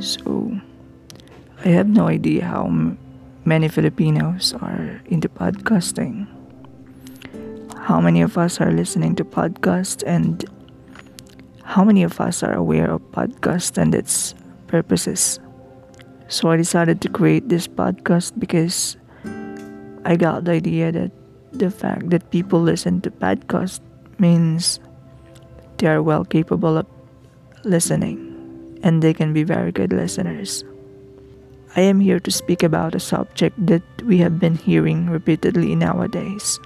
So, 0.00 0.56
I 1.62 1.68
have 1.76 1.86
no 1.86 2.08
idea 2.08 2.48
how 2.48 2.64
m- 2.64 2.96
many 3.44 3.68
Filipinos 3.68 4.54
are 4.56 4.96
into 5.12 5.28
podcasting. 5.28 6.24
How 7.76 8.00
many 8.00 8.22
of 8.22 8.38
us 8.38 8.62
are 8.64 8.72
listening 8.72 9.14
to 9.16 9.24
podcasts 9.24 10.02
and 10.06 10.40
how 11.64 11.84
many 11.84 12.02
of 12.02 12.18
us 12.18 12.42
are 12.42 12.54
aware 12.56 12.90
of 12.90 13.04
podcast 13.12 13.76
and 13.76 13.94
its 13.94 14.34
purposes? 14.68 15.38
So 16.28 16.48
I 16.48 16.56
decided 16.56 17.02
to 17.02 17.10
create 17.12 17.50
this 17.50 17.68
podcast 17.68 18.40
because 18.40 18.96
I 20.06 20.16
got 20.16 20.44
the 20.44 20.52
idea 20.52 20.92
that 20.92 21.12
the 21.52 21.70
fact 21.70 22.08
that 22.08 22.30
people 22.30 22.62
listen 22.62 23.02
to 23.02 23.10
podcasts 23.10 23.84
means 24.16 24.80
they 25.76 25.88
are 25.88 26.00
well 26.00 26.24
capable 26.24 26.78
of 26.78 26.86
listening 27.64 28.29
and 28.82 29.02
they 29.02 29.14
can 29.14 29.32
be 29.32 29.42
very 29.42 29.72
good 29.72 29.92
listeners. 29.92 30.64
I 31.76 31.82
am 31.82 32.00
here 32.00 32.18
to 32.20 32.30
speak 32.30 32.62
about 32.62 32.94
a 32.94 33.00
subject 33.00 33.54
that 33.66 33.82
we 34.02 34.18
have 34.18 34.40
been 34.40 34.56
hearing 34.56 35.08
repeatedly 35.08 35.76
nowadays. 35.76 36.58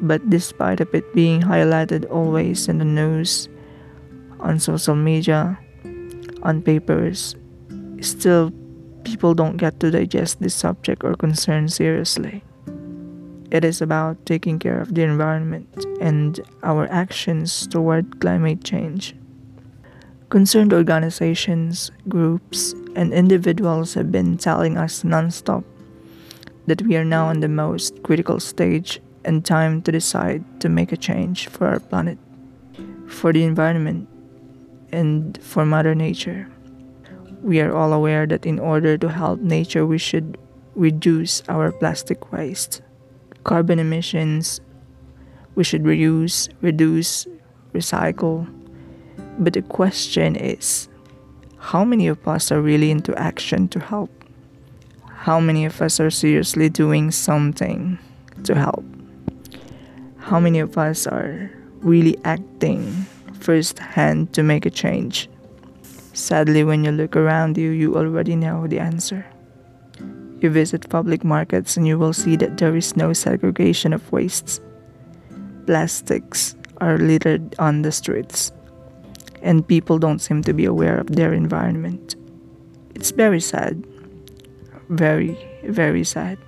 But 0.00 0.28
despite 0.28 0.80
of 0.80 0.94
it 0.94 1.14
being 1.14 1.40
highlighted 1.40 2.10
always 2.10 2.68
in 2.68 2.78
the 2.78 2.84
news, 2.84 3.48
on 4.40 4.58
social 4.58 4.94
media, 4.94 5.58
on 6.42 6.62
papers, 6.62 7.34
still 8.00 8.52
people 9.04 9.34
don't 9.34 9.56
get 9.56 9.80
to 9.80 9.90
digest 9.90 10.40
this 10.40 10.54
subject 10.54 11.04
or 11.04 11.14
concern 11.14 11.68
seriously. 11.68 12.42
It 13.50 13.64
is 13.64 13.82
about 13.82 14.24
taking 14.26 14.58
care 14.58 14.80
of 14.80 14.94
the 14.94 15.02
environment 15.02 15.66
and 16.00 16.40
our 16.62 16.86
actions 16.92 17.66
toward 17.66 18.20
climate 18.20 18.62
change. 18.62 19.16
Concerned 20.30 20.72
organizations, 20.72 21.90
groups, 22.08 22.72
and 22.94 23.12
individuals 23.12 23.94
have 23.94 24.12
been 24.12 24.38
telling 24.38 24.78
us 24.78 25.02
nonstop 25.02 25.64
that 26.68 26.80
we 26.82 26.94
are 26.94 27.04
now 27.04 27.30
in 27.30 27.40
the 27.40 27.48
most 27.48 28.00
critical 28.04 28.38
stage 28.38 29.00
and 29.24 29.44
time 29.44 29.82
to 29.82 29.90
decide 29.90 30.44
to 30.60 30.68
make 30.68 30.92
a 30.92 30.96
change 30.96 31.48
for 31.48 31.66
our 31.66 31.80
planet, 31.80 32.16
for 33.08 33.32
the 33.32 33.42
environment, 33.42 34.08
and 34.92 35.36
for 35.42 35.66
Mother 35.66 35.96
Nature. 35.96 36.46
We 37.42 37.60
are 37.60 37.74
all 37.74 37.92
aware 37.92 38.24
that 38.28 38.46
in 38.46 38.60
order 38.60 38.96
to 38.98 39.08
help 39.08 39.40
nature, 39.40 39.84
we 39.84 39.98
should 39.98 40.38
reduce 40.76 41.42
our 41.48 41.72
plastic 41.72 42.30
waste, 42.30 42.82
carbon 43.42 43.80
emissions, 43.80 44.60
we 45.56 45.64
should 45.64 45.82
reuse, 45.82 46.48
reduce, 46.60 47.26
recycle, 47.74 48.46
but 49.40 49.54
the 49.54 49.62
question 49.62 50.36
is 50.36 50.88
how 51.58 51.84
many 51.84 52.06
of 52.06 52.28
us 52.28 52.52
are 52.52 52.60
really 52.60 52.90
into 52.90 53.16
action 53.18 53.68
to 53.68 53.80
help? 53.80 54.10
How 55.08 55.40
many 55.40 55.64
of 55.64 55.80
us 55.82 55.98
are 55.98 56.10
seriously 56.10 56.68
doing 56.68 57.10
something 57.10 57.98
to 58.44 58.54
help? 58.54 58.84
How 60.18 60.40
many 60.40 60.58
of 60.58 60.76
us 60.78 61.06
are 61.06 61.50
really 61.80 62.16
acting 62.24 63.06
firsthand 63.40 64.32
to 64.34 64.42
make 64.42 64.66
a 64.66 64.70
change? 64.70 65.28
Sadly, 66.12 66.64
when 66.64 66.84
you 66.84 66.92
look 66.92 67.16
around 67.16 67.56
you, 67.56 67.70
you 67.70 67.96
already 67.96 68.36
know 68.36 68.66
the 68.66 68.78
answer. 68.78 69.26
You 70.40 70.50
visit 70.50 70.88
public 70.88 71.24
markets 71.24 71.76
and 71.76 71.86
you 71.86 71.98
will 71.98 72.12
see 72.12 72.36
that 72.36 72.58
there 72.58 72.76
is 72.76 72.96
no 72.96 73.12
segregation 73.12 73.92
of 73.92 74.10
wastes. 74.12 74.60
Plastics 75.66 76.56
are 76.80 76.98
littered 76.98 77.54
on 77.58 77.82
the 77.82 77.92
streets 77.92 78.52
and 79.42 79.66
people 79.66 79.98
don't 79.98 80.20
seem 80.20 80.42
to 80.42 80.52
be 80.52 80.64
aware 80.64 80.98
of 80.98 81.08
their 81.08 81.32
environment. 81.32 82.16
It's 82.94 83.10
very 83.10 83.40
sad. 83.40 83.84
Very, 84.88 85.38
very 85.64 86.04
sad. 86.04 86.38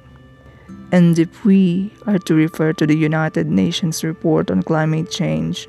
And 0.90 1.18
if 1.18 1.44
we 1.44 1.90
are 2.06 2.18
to 2.18 2.34
refer 2.34 2.72
to 2.74 2.86
the 2.86 2.96
United 2.96 3.46
Nations 3.46 4.04
report 4.04 4.50
on 4.50 4.62
climate 4.62 5.10
change, 5.10 5.68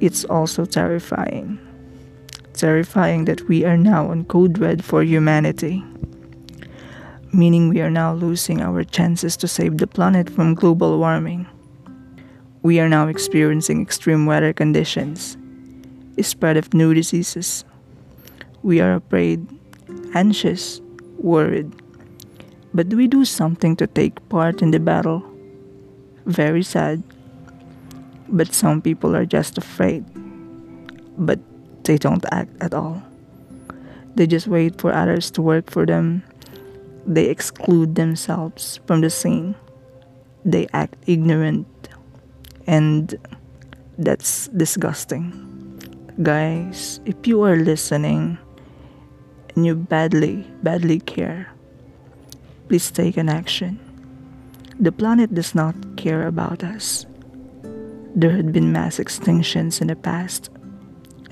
it's 0.00 0.24
also 0.24 0.64
terrifying. 0.64 1.58
Terrifying 2.52 3.26
that 3.26 3.48
we 3.48 3.64
are 3.64 3.76
now 3.76 4.10
on 4.10 4.24
code 4.24 4.58
red 4.58 4.84
for 4.84 5.02
humanity, 5.02 5.84
meaning 7.32 7.68
we 7.68 7.80
are 7.80 7.90
now 7.90 8.14
losing 8.14 8.60
our 8.60 8.84
chances 8.84 9.36
to 9.36 9.48
save 9.48 9.78
the 9.78 9.86
planet 9.86 10.30
from 10.30 10.54
global 10.54 10.98
warming. 10.98 11.46
We 12.62 12.80
are 12.80 12.88
now 12.88 13.08
experiencing 13.08 13.82
extreme 13.82 14.26
weather 14.26 14.52
conditions 14.52 15.36
spread 16.22 16.56
of 16.56 16.74
new 16.74 16.94
diseases. 16.94 17.64
We 18.62 18.80
are 18.80 18.94
afraid, 18.94 19.46
anxious, 20.14 20.80
worried. 21.18 21.72
But 22.72 22.92
we 22.92 23.06
do 23.06 23.24
something 23.24 23.76
to 23.76 23.86
take 23.86 24.28
part 24.28 24.62
in 24.62 24.70
the 24.70 24.80
battle? 24.80 25.22
Very 26.26 26.62
sad. 26.62 27.02
But 28.28 28.52
some 28.52 28.82
people 28.82 29.14
are 29.14 29.26
just 29.26 29.58
afraid. 29.58 30.04
But 31.16 31.38
they 31.84 31.98
don't 31.98 32.24
act 32.32 32.50
at 32.60 32.74
all. 32.74 33.02
They 34.14 34.26
just 34.26 34.46
wait 34.46 34.80
for 34.80 34.92
others 34.92 35.30
to 35.32 35.42
work 35.42 35.70
for 35.70 35.86
them. 35.86 36.22
They 37.06 37.26
exclude 37.26 37.94
themselves 37.94 38.80
from 38.86 39.02
the 39.02 39.10
scene. 39.10 39.54
They 40.44 40.66
act 40.72 40.96
ignorant. 41.06 41.66
And 42.66 43.14
that's 43.98 44.48
disgusting. 44.48 45.53
Guys, 46.22 47.00
if 47.04 47.26
you 47.26 47.42
are 47.42 47.56
listening 47.56 48.38
and 49.56 49.66
you 49.66 49.74
badly, 49.74 50.46
badly 50.62 51.00
care, 51.00 51.50
please 52.68 52.88
take 52.92 53.16
an 53.16 53.28
action. 53.28 53.80
The 54.78 54.92
planet 54.92 55.34
does 55.34 55.56
not 55.56 55.74
care 55.96 56.28
about 56.28 56.62
us. 56.62 57.04
There 58.14 58.30
had 58.30 58.52
been 58.52 58.70
mass 58.70 58.98
extinctions 58.98 59.80
in 59.80 59.88
the 59.88 59.96
past, 59.96 60.50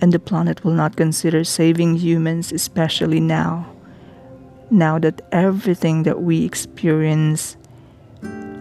and 0.00 0.10
the 0.10 0.18
planet 0.18 0.64
will 0.64 0.74
not 0.74 0.96
consider 0.96 1.44
saving 1.44 1.94
humans, 1.94 2.50
especially 2.50 3.20
now. 3.20 3.70
Now 4.72 4.98
that 4.98 5.22
everything 5.30 6.02
that 6.02 6.22
we 6.22 6.44
experience 6.44 7.56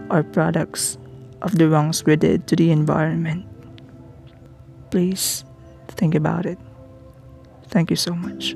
are 0.08 0.22
products 0.22 0.98
of 1.42 1.58
the 1.58 1.68
wrongs 1.68 2.04
we 2.04 2.14
did 2.14 2.46
to 2.46 2.54
the 2.54 2.70
environment. 2.70 3.44
Please 4.92 5.44
think 5.92 6.14
about 6.14 6.46
it. 6.46 6.58
Thank 7.68 7.90
you 7.90 7.96
so 7.96 8.14
much. 8.14 8.54